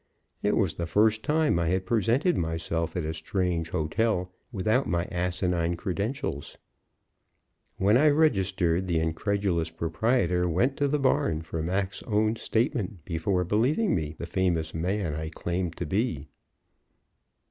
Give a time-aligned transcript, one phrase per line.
[0.41, 5.03] It was the first time I had presented myself at a strange hotel without my
[5.11, 6.57] asinine credentials.
[7.77, 13.43] When I registered, the incredulous proprietor went to the barn for Mac's own statement before
[13.43, 16.29] believing me the famous man I claimed to be.